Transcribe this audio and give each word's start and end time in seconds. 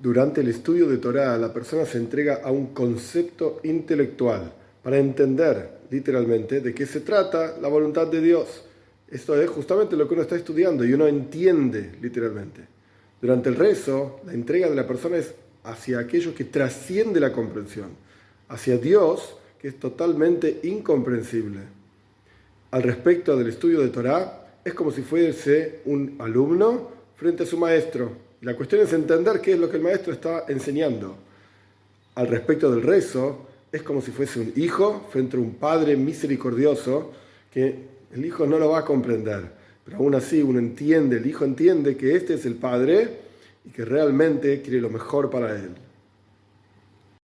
Durante 0.00 0.42
el 0.42 0.48
estudio 0.48 0.88
de 0.88 0.98
Torah, 0.98 1.36
la 1.36 1.52
persona 1.52 1.84
se 1.84 1.98
entrega 1.98 2.40
a 2.44 2.52
un 2.52 2.68
concepto 2.68 3.58
intelectual 3.64 4.52
para 4.80 4.96
entender 4.96 5.78
literalmente 5.90 6.60
de 6.60 6.72
qué 6.72 6.86
se 6.86 7.00
trata 7.00 7.56
la 7.60 7.66
voluntad 7.66 8.06
de 8.06 8.20
Dios. 8.20 8.62
Esto 9.08 9.34
es 9.40 9.50
justamente 9.50 9.96
lo 9.96 10.06
que 10.06 10.14
uno 10.14 10.22
está 10.22 10.36
estudiando 10.36 10.84
y 10.84 10.92
uno 10.92 11.08
entiende 11.08 11.96
literalmente. 12.00 12.60
Durante 13.20 13.48
el 13.48 13.56
rezo, 13.56 14.20
la 14.24 14.34
entrega 14.34 14.70
de 14.70 14.76
la 14.76 14.86
persona 14.86 15.16
es 15.16 15.34
hacia 15.64 15.98
aquello 15.98 16.32
que 16.32 16.44
trasciende 16.44 17.18
la 17.18 17.32
comprensión, 17.32 17.88
hacia 18.48 18.78
Dios, 18.78 19.36
que 19.60 19.66
es 19.66 19.80
totalmente 19.80 20.60
incomprensible. 20.62 21.58
Al 22.70 22.84
respecto 22.84 23.36
del 23.36 23.48
estudio 23.48 23.80
de 23.80 23.88
Torah, 23.88 24.46
es 24.64 24.74
como 24.74 24.92
si 24.92 25.02
fuese 25.02 25.80
un 25.86 26.14
alumno 26.20 26.97
frente 27.18 27.42
a 27.42 27.46
su 27.46 27.58
maestro 27.58 28.28
la 28.40 28.54
cuestión 28.54 28.82
es 28.82 28.92
entender 28.92 29.40
qué 29.40 29.54
es 29.54 29.58
lo 29.58 29.68
que 29.68 29.78
el 29.78 29.82
maestro 29.82 30.12
está 30.12 30.44
enseñando. 30.46 31.16
Al 32.14 32.28
respecto 32.28 32.70
del 32.70 32.82
rezo, 32.82 33.46
es 33.72 33.82
como 33.82 34.00
si 34.00 34.12
fuese 34.12 34.38
un 34.38 34.52
hijo 34.54 35.08
frente 35.10 35.36
a 35.36 35.40
un 35.40 35.54
padre 35.54 35.96
misericordioso 35.96 37.10
que 37.52 37.74
el 38.14 38.24
hijo 38.24 38.46
no 38.46 38.58
lo 38.60 38.70
va 38.70 38.80
a 38.80 38.84
comprender. 38.84 39.50
Pero 39.84 39.96
aún 39.96 40.14
así 40.14 40.40
uno 40.40 40.60
entiende, 40.60 41.16
el 41.16 41.26
hijo 41.26 41.44
entiende 41.44 41.96
que 41.96 42.14
este 42.14 42.34
es 42.34 42.46
el 42.46 42.54
padre 42.54 43.08
y 43.64 43.70
que 43.70 43.84
realmente 43.84 44.62
quiere 44.62 44.80
lo 44.80 44.88
mejor 44.88 45.30
para 45.30 45.56
él. 45.56 45.70